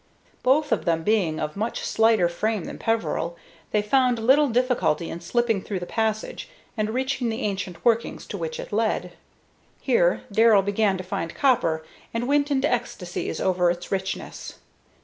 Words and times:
Both 0.41 0.71
of 0.71 0.85
them 0.85 1.03
being 1.03 1.39
of 1.39 1.55
much 1.55 1.81
slighter 1.83 2.27
frame 2.27 2.63
than 2.63 2.79
Peveril, 2.79 3.37
they 3.69 3.83
found 3.83 4.17
little 4.17 4.47
difficulty 4.47 5.11
in 5.11 5.21
slipping 5.21 5.61
through 5.61 5.77
the 5.79 5.85
passage 5.85 6.49
and 6.75 6.89
reaching 6.89 7.29
the 7.29 7.41
ancient 7.43 7.85
workings 7.85 8.25
to 8.25 8.37
which 8.39 8.59
it 8.59 8.73
led. 8.73 9.11
Here 9.79 10.23
Darrell 10.31 10.63
began 10.63 10.97
to 10.97 11.03
find 11.03 11.35
copper, 11.35 11.85
and 12.15 12.27
went 12.27 12.49
into 12.49 12.67
ecstasies 12.67 13.39
over 13.39 13.69
its 13.69 13.91
richness. 13.91 14.53